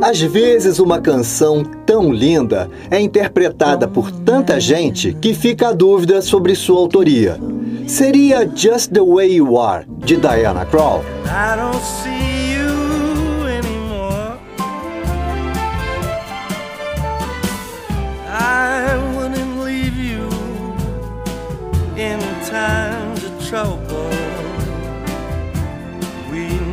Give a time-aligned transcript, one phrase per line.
[0.00, 6.22] Às vezes, uma canção tão linda é interpretada por tanta gente que fica a dúvida
[6.22, 7.38] sobre sua autoria.
[7.86, 11.02] Seria Just the Way You Are, de Diana Krall?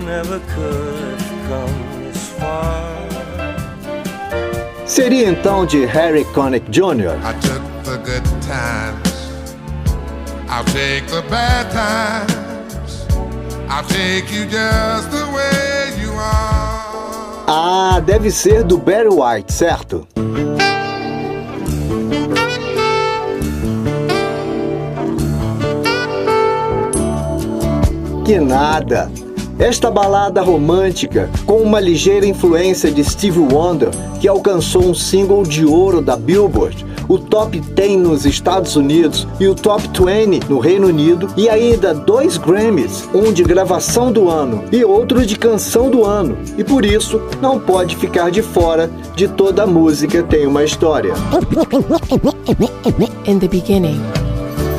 [0.05, 1.84] never could come
[4.95, 7.19] Seria então de Harry Connick Jr.
[7.21, 9.29] I took the good times.
[10.47, 13.05] I'll take the bad times.
[13.69, 17.43] I'll take you just the way you are.
[17.45, 20.07] Ah, deve ser do Barry White, certo?
[28.23, 29.24] Que nada!
[29.57, 33.89] Esta balada romântica, com uma ligeira influência de Steve Wonder,
[34.19, 39.47] que alcançou um single de ouro da Billboard, o top 10 nos Estados Unidos e
[39.47, 44.65] o top 20 no Reino Unido, e ainda dois Grammys, um de gravação do ano
[44.73, 49.27] e outro de canção do ano, e por isso não pode ficar de fora de
[49.29, 51.13] toda música tem uma história.
[53.25, 54.24] In the beginning.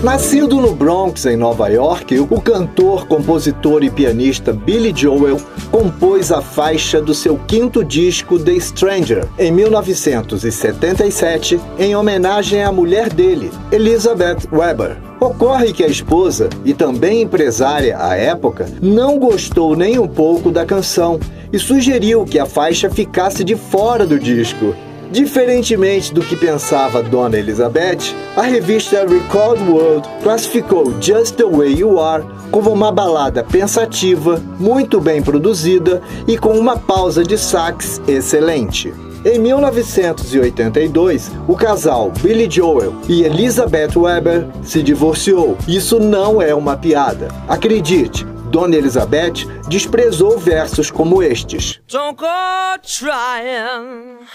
[0.02, 6.42] Nascido no Bronx, em Nova York, o cantor, compositor e pianista Billy Joel compôs a
[6.42, 14.46] faixa do seu quinto disco The Stranger, em 1977, em homenagem à mulher dele, Elizabeth
[14.52, 14.98] Weber.
[15.18, 20.66] Ocorre que a esposa, e também empresária à época, não gostou nem um pouco da
[20.66, 21.18] canção
[21.50, 24.74] e sugeriu que a faixa ficasse de fora do disco.
[25.10, 32.00] Diferentemente do que pensava Dona Elizabeth, a revista Record World classificou Just the Way You
[32.00, 38.92] Are como uma balada pensativa, muito bem produzida e com uma pausa de sax excelente.
[39.24, 45.56] Em 1982, o casal Billy Joel e Elizabeth Weber se divorciou.
[45.66, 47.28] Isso não é uma piada.
[47.48, 51.80] Acredite, Dona Elizabeth desprezou versos como estes.
[51.88, 52.26] Don't go
[52.82, 54.26] trying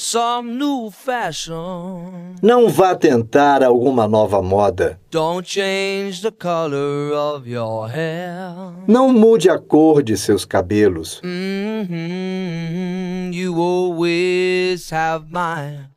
[0.00, 2.34] some new fashion.
[2.42, 4.98] Não vá tentar alguma nova moda.
[5.10, 8.54] Don't change the color of your hair.
[8.88, 11.20] Não mude a cor de seus cabelos.
[11.22, 13.34] Mm -hmm.
[13.34, 15.90] You always have my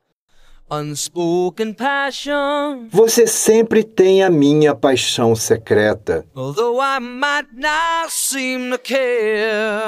[0.69, 2.89] unspoken passion.
[2.91, 6.25] Você sempre tem a minha paixão secreta.
[6.35, 9.81] Although I might not seem to care.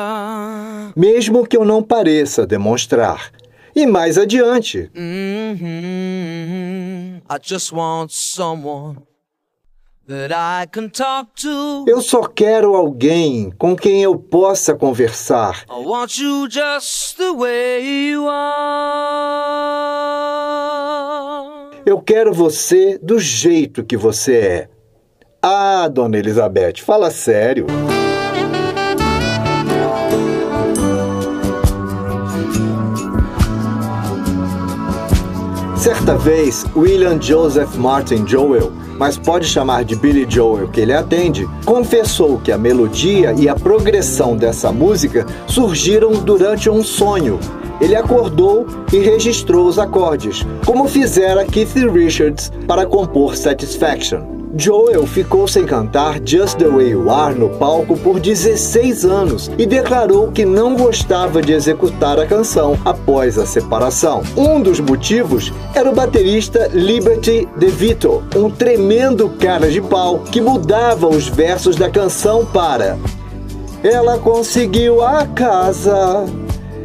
[0.95, 3.31] Mesmo que eu não pareça demonstrar.
[3.75, 4.89] E mais adiante.
[4.95, 7.21] Mm -hmm.
[7.29, 8.99] I just want someone
[11.41, 11.85] to.
[11.87, 15.65] Eu só quero alguém com quem eu possa conversar.
[21.85, 24.69] Eu quero você do jeito que você é.
[25.41, 27.65] Ah, dona Elizabeth, fala sério.
[36.05, 41.49] Certa vez, William Joseph Martin Joel, mas pode chamar de Billy Joel que ele atende,
[41.65, 47.39] confessou que a melodia e a progressão dessa música surgiram durante um sonho.
[47.81, 54.34] Ele acordou e registrou os acordes, como fizera Keith Richards para compor Satisfaction.
[54.57, 59.65] Joel ficou sem cantar Just the Way You Are no palco por 16 anos e
[59.65, 64.23] declarou que não gostava de executar a canção após a separação.
[64.37, 71.05] Um dos motivos era o baterista Liberty DeVito, um tremendo cara de pau que mudava
[71.05, 72.97] os versos da canção para
[73.83, 76.25] Ela conseguiu a casa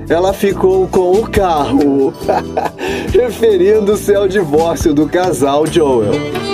[0.08, 2.12] ela ficou com o carro,
[3.14, 6.50] referindo-se ao divórcio do casal Joel.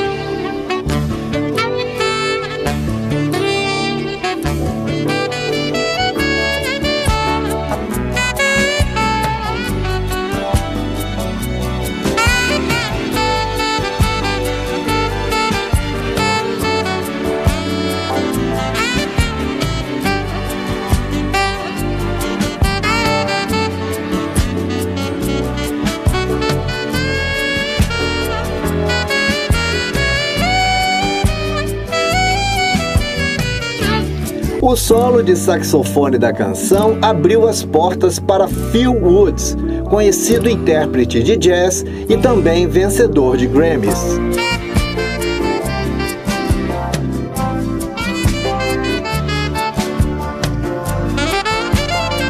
[34.76, 39.56] O solo de saxofone da canção abriu as portas para Phil Woods,
[39.88, 44.18] conhecido intérprete de jazz e também vencedor de Grammys.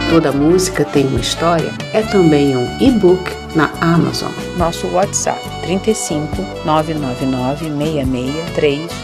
[0.08, 4.30] Toda música tem uma história é também um e-book na Amazon.
[4.56, 7.70] Nosso WhatsApp 35 999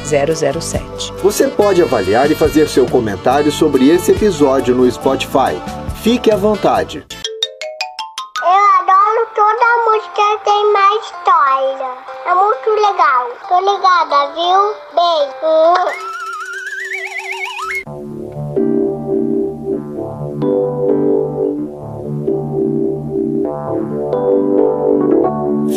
[0.07, 5.61] 663 Você pode avaliar e fazer seu comentário sobre esse episódio no Spotify.
[6.03, 7.05] Fique à vontade.
[8.43, 11.91] Eu adoro toda música que tem mais história.
[12.27, 13.29] É muito legal.
[13.49, 14.61] Tô ligada, viu?
[14.95, 16.12] Beijo.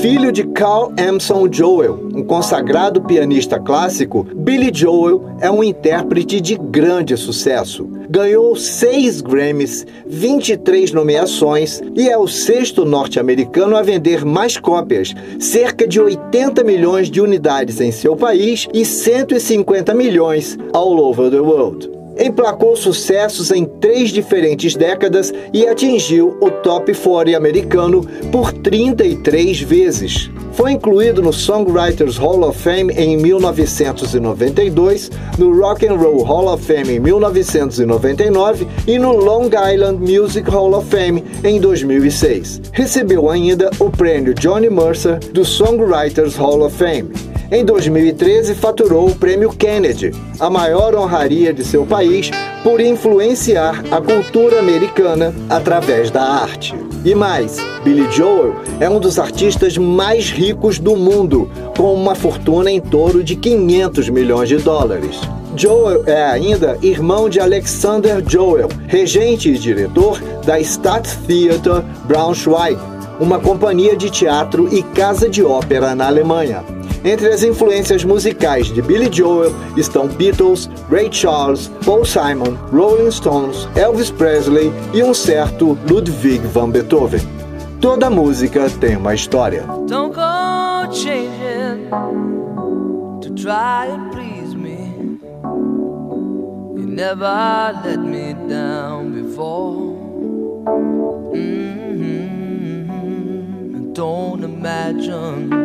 [0.06, 6.56] Filho de Carl Emerson Joel, um consagrado pianista clássico, Billy Joel é um intérprete de
[6.56, 7.90] grande sucesso.
[8.08, 15.88] Ganhou seis Grammys, 23 nomeações e é o sexto norte-americano a vender mais cópias, cerca
[15.88, 21.95] de 80 milhões de unidades em seu país e 150 milhões all over the world
[22.18, 30.30] emplacou sucessos em três diferentes décadas e atingiu o top 40 americano por 33 vezes.
[30.56, 36.64] Foi incluído no Songwriters Hall of Fame em 1992, no Rock and Roll Hall of
[36.64, 42.62] Fame em 1999 e no Long Island Music Hall of Fame em 2006.
[42.72, 47.12] Recebeu ainda o prêmio Johnny Mercer do Songwriters Hall of Fame.
[47.52, 52.32] Em 2013, faturou o Prêmio Kennedy, a maior honraria de seu país,
[52.64, 56.74] por influenciar a cultura americana através da arte.
[57.06, 61.48] E mais, Billy Joel é um dos artistas mais ricos do mundo,
[61.78, 65.22] com uma fortuna em torno de 500 milhões de dólares.
[65.56, 72.80] Joel é ainda irmão de Alexander Joel, regente e diretor da Staatstheater Braunschweig,
[73.20, 76.64] uma companhia de teatro e casa de ópera na Alemanha.
[77.06, 83.70] Entre as influências musicais de Billy Joel estão Beatles, Ray Charles, Paul Simon, Rolling Stones,
[83.76, 87.22] Elvis Presley e um certo Ludwig van Beethoven.
[87.80, 89.62] Toda música tem uma história.
[89.88, 91.92] Don't go changing
[93.22, 95.20] to try and please me.
[96.76, 99.94] You never let me down before.
[101.36, 103.94] Mm -hmm.
[103.94, 105.65] Don't imagine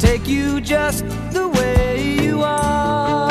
[0.00, 3.28] take you just the way you are.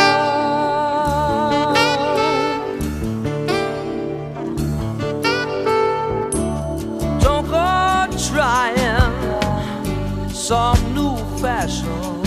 [7.20, 12.22] Don't go trying some new fashion.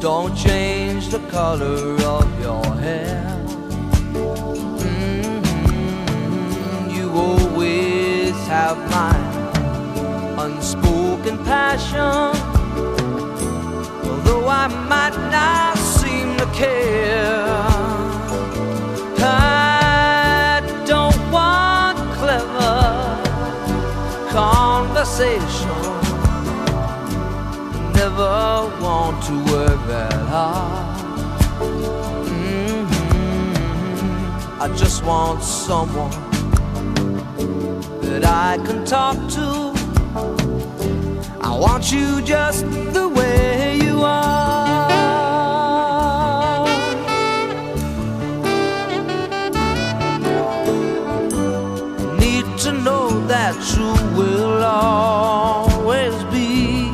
[0.00, 3.24] Don't change the color of your hair.
[5.28, 6.96] Mm-hmm.
[6.96, 9.14] You always have my
[10.44, 12.35] unspoken passion
[14.66, 17.46] I might not seem to care.
[19.18, 22.80] I don't want clever
[24.32, 25.70] conversation.
[27.92, 30.98] Never want to work that hard.
[32.42, 33.22] Mm-hmm.
[34.62, 36.10] I just want someone
[38.00, 39.65] that I can talk to.
[41.56, 44.88] I want you just the way you are.
[52.18, 56.90] Need to know that you will always be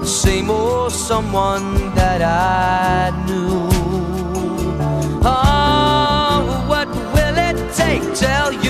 [0.00, 3.68] the same old someone that I knew.
[5.22, 8.65] Oh, what will it take till you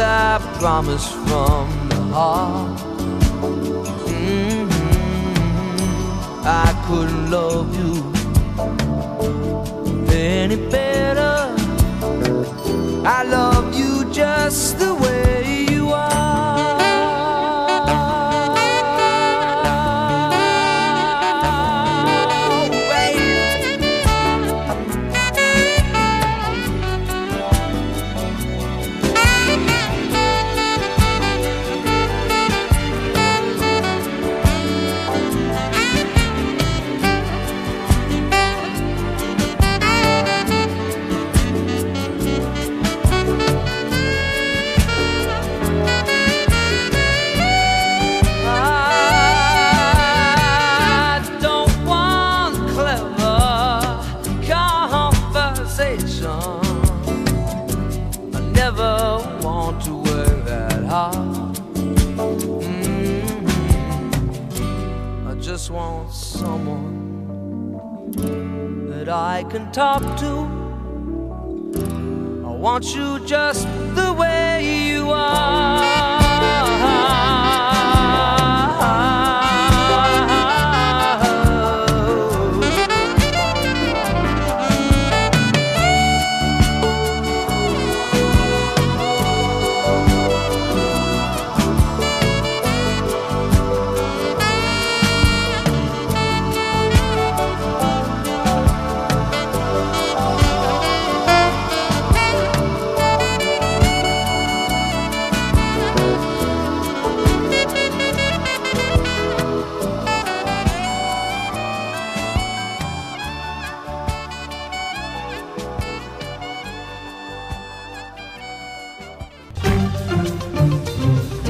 [0.00, 2.78] I promise from the heart.
[4.08, 4.80] Mm-hmm.
[6.44, 8.12] I couldn't love you
[10.10, 11.54] any better.
[13.06, 15.69] I love you just the way
[65.60, 66.96] just want someone
[68.88, 70.48] that I can talk to.
[72.46, 75.79] I want you just the way you are.